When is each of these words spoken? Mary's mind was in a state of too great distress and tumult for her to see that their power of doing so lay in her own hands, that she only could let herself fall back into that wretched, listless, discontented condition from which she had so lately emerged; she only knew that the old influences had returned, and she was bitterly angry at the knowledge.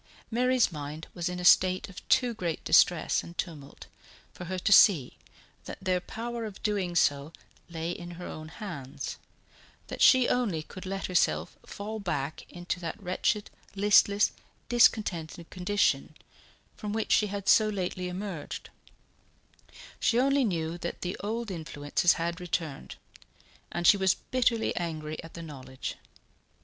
Mary's 0.31 0.71
mind 0.71 1.05
was 1.13 1.29
in 1.29 1.39
a 1.39 1.45
state 1.45 1.87
of 1.87 2.09
too 2.09 2.33
great 2.33 2.63
distress 2.63 3.21
and 3.21 3.37
tumult 3.37 3.85
for 4.33 4.45
her 4.45 4.57
to 4.57 4.71
see 4.71 5.19
that 5.65 5.77
their 5.79 5.99
power 6.01 6.43
of 6.45 6.63
doing 6.63 6.95
so 6.95 7.31
lay 7.69 7.91
in 7.91 8.09
her 8.17 8.25
own 8.25 8.47
hands, 8.47 9.19
that 9.89 10.01
she 10.01 10.27
only 10.27 10.63
could 10.63 10.87
let 10.87 11.05
herself 11.05 11.55
fall 11.67 11.99
back 11.99 12.47
into 12.49 12.79
that 12.79 12.99
wretched, 12.99 13.51
listless, 13.75 14.31
discontented 14.69 15.47
condition 15.51 16.15
from 16.75 16.93
which 16.93 17.11
she 17.11 17.27
had 17.27 17.47
so 17.47 17.69
lately 17.69 18.07
emerged; 18.07 18.71
she 19.99 20.19
only 20.19 20.43
knew 20.43 20.79
that 20.79 21.01
the 21.01 21.15
old 21.17 21.51
influences 21.51 22.13
had 22.13 22.41
returned, 22.41 22.95
and 23.71 23.85
she 23.85 23.97
was 23.97 24.15
bitterly 24.15 24.75
angry 24.75 25.23
at 25.23 25.35
the 25.35 25.43
knowledge. 25.43 25.95